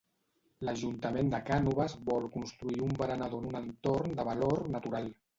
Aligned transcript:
L'Ajuntament 0.67 1.27
de 1.33 1.41
Cànoves 1.49 1.93
vol 2.07 2.25
construir 2.37 2.81
un 2.85 2.95
berenador 3.01 3.43
en 3.45 3.49
un 3.51 3.59
entorn 3.59 4.17
de 4.21 4.25
valor 4.31 4.63
natural. 4.77 5.11